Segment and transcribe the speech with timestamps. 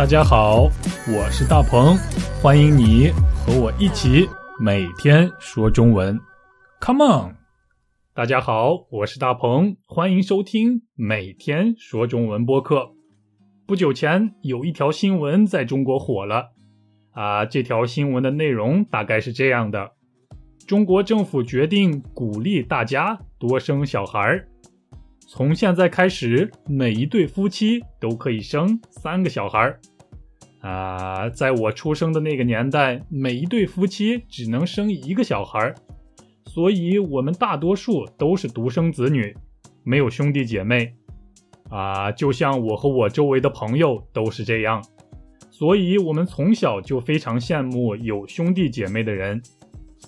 [0.00, 0.62] 大家好，
[1.14, 1.94] 我是大鹏，
[2.40, 4.26] 欢迎你和我一起
[4.58, 6.18] 每天说中文。
[6.80, 7.36] Come on！
[8.14, 12.92] 大家好，我是大鹏，欢迎收听每天说中文播客。
[13.66, 16.52] 不久前有一条新闻在中国火了
[17.10, 19.92] 啊，这条新闻的内容大概是这样的：
[20.66, 24.48] 中国政府决定鼓励大家多生小孩儿。
[25.32, 29.80] 从现在开始，每一对夫妻都可以生三个小孩儿。
[30.60, 35.74] 啊，在我出生的那个年代，每一对夫妻只能生一个小孩儿，
[36.46, 39.32] 所以我们大多数都是独生子女，
[39.84, 40.92] 没有兄弟姐妹。
[41.68, 44.84] 啊，就像我和我周围的朋友都是这样，
[45.48, 49.40] 所以我们从小就非常羡慕有兄弟姐妹的人。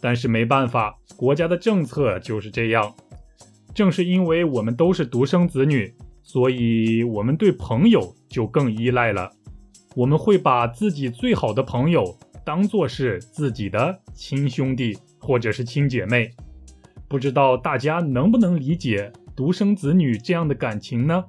[0.00, 2.92] 但是没办法，国家的政策就是这样。
[3.74, 9.30] 正是因为我们都是独生子女，所以我们对朋友就更依赖了。
[9.94, 16.30] 我们会把自己最好的朋友当做是自己的亲兄弟或者是亲姐妹。
[17.08, 21.24] 不知道大家能不能理解独生子女这样的感情呢？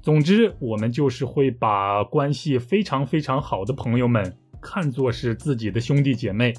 [0.00, 6.54] 总之，我们就是会把关系非常非常好的朋友们看作是自己的兄弟姐妹。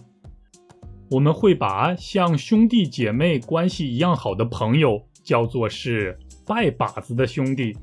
[1.10, 7.76] 我们会把像兄弟姐妹关系一样好的朋友叫做是拜把子的兄弟。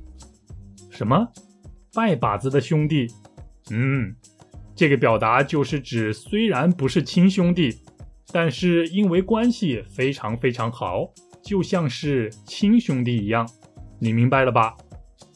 [0.91, 1.27] 什么？
[1.93, 3.09] 拜把子的兄弟？
[3.71, 4.15] 嗯，
[4.75, 7.75] 这个表达就是指虽然不是亲兄弟，
[8.33, 13.49] 但是因为关系非常非常好，就像是亲兄弟一样。
[13.99, 14.77] 你明白了吧？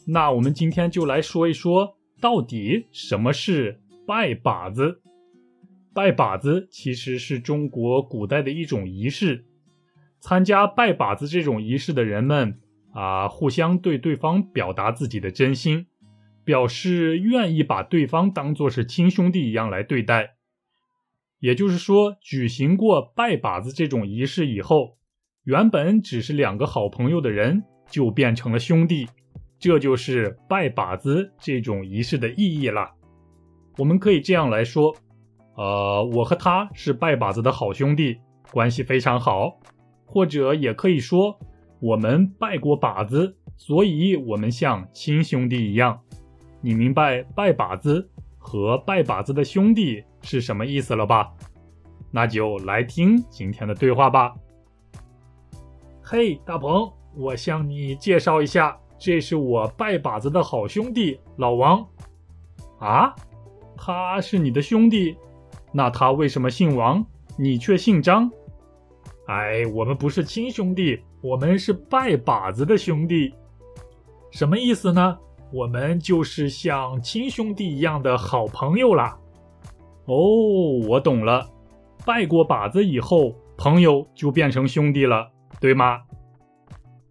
[0.05, 5.01] 那我们今天就来说一说，到底什么是拜把子。
[5.93, 9.45] 拜把子其实是中国古代的一种仪式，
[10.21, 12.59] 参加拜把子这种仪式的人们
[12.93, 15.87] 啊，互相对对方表达自己的真心，
[16.45, 20.35] 表示愿意把对方当做是亲兄弟一样来对待。
[21.39, 24.97] 也就是说，举行过拜把子这种仪式以后，
[25.43, 29.09] 原本只是两个好朋友的人就变成了兄弟，
[29.59, 32.91] 这就是拜把子这种仪式的意义了。
[33.77, 34.95] 我们可以这样来说。
[35.55, 38.19] 呃，我和他是拜把子的好兄弟，
[38.51, 39.57] 关系非常好，
[40.05, 41.37] 或者也可以说
[41.79, 45.99] 我们拜过把子，所以我们像亲兄弟一样。
[46.61, 51.33] 你明白拜把子和拜把子的兄弟是什么意思了吧？
[52.11, 54.33] 那就来听今天的对话吧。
[56.01, 61.85] 嘿，大鹏，我向你介绍一下，这是我拜把子的好兄弟老王。
[62.79, 63.15] 啊，
[63.77, 65.15] 他是你的兄弟？
[65.71, 67.05] 那他为什么姓王，
[67.37, 68.29] 你却姓张？
[69.27, 73.33] 哎，我们不是亲兄弟，我们是拜把子的兄弟。
[74.31, 75.17] 什么意思呢？
[75.53, 79.17] 我们就是像亲兄弟一样的好朋友啦。
[80.05, 81.47] 哦，我懂了，
[82.05, 86.01] 拜过把子以后，朋友就变成兄弟了，对吗？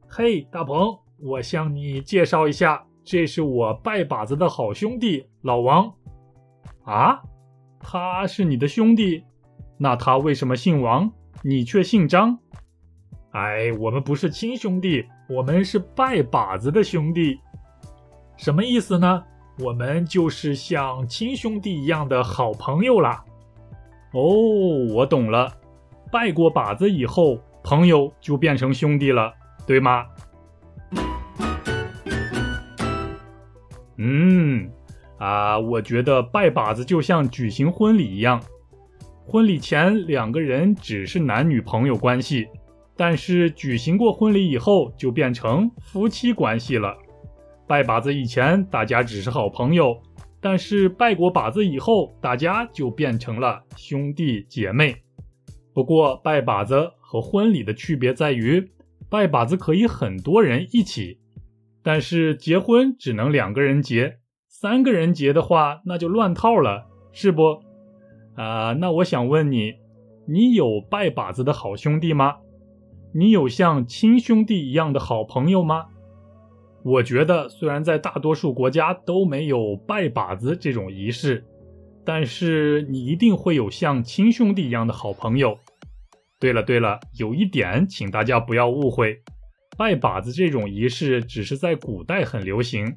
[0.09, 5.92] 嘿，大鹏，我向你介绍一下，这是我拜把子的好兄弟老王。
[6.84, 7.22] 啊？
[7.80, 9.24] 他是你的兄弟，
[9.78, 11.10] 那他为什么姓王，
[11.42, 12.38] 你却姓张？
[13.32, 17.41] 哎，我们不是亲兄弟，我们是拜把子的兄弟。
[18.36, 19.24] 什么意思呢？
[19.58, 23.24] 我们就是像亲兄弟一样的好朋友啦。
[24.12, 24.22] 哦，
[24.92, 25.52] 我懂了，
[26.12, 29.32] 拜过把子以后，朋友就变成兄弟了，
[29.66, 30.06] 对吗？
[33.97, 34.70] 嗯。
[35.20, 38.42] 啊，我觉得拜把子就像举行婚礼一样，
[39.26, 42.48] 婚礼前两个人只是男女朋友关系，
[42.97, 46.97] 但是举行过婚礼以后就变成夫妻关系了。
[47.69, 50.03] 拜把子以前大家只是好朋友，
[50.41, 54.97] 但是拜过把子以后大家就变成了兄弟姐妹。
[55.75, 58.66] 不过拜把子和婚礼的区别在于，
[59.10, 61.19] 拜把子可以很多人一起，
[61.82, 64.16] 但是结婚只能两个人结。
[64.53, 67.63] 三个人结的话，那就乱套了，是不？
[68.34, 69.74] 啊，那我想问你，
[70.27, 72.39] 你有拜把子的好兄弟吗？
[73.15, 75.86] 你有像亲兄弟一样的好朋友吗？
[76.83, 81.45] 我觉得，虽然在大多数国家都没有拜把子这种仪式，
[82.04, 85.57] 但是你一定会有像亲兄弟一样的好朋友。
[86.41, 89.22] 对了对了，有一点，请大家不要误会，
[89.78, 92.97] 拜把子这种仪式只是在古代很流行。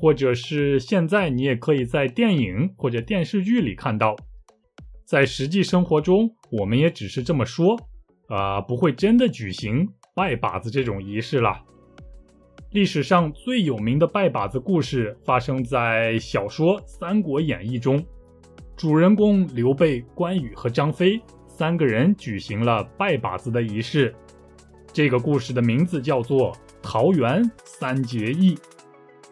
[0.00, 4.14] 或者是现在，你也可以在电影或者电视剧里看到，
[5.04, 7.76] 在实际生活中，我们也只是这么说，
[8.28, 11.62] 啊，不会真的举行拜把子这种仪式了。
[12.72, 18.04] 历史上最有名的拜把子故事发生在小说《三国演义》中，
[18.76, 24.14] 主人公刘备、关羽和张飞三个人举行了拜把子的仪式。
[24.92, 26.52] 这个故事的名字叫做
[26.82, 28.54] 《桃园三结义》。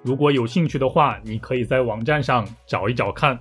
[0.04, 3.38] 如果有兴趣的话，你可以在网站上找一找看。